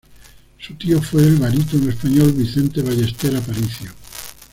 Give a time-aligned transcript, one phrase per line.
[0.57, 3.91] Su tío fue el barítono español Vicente Ballester Aparicio.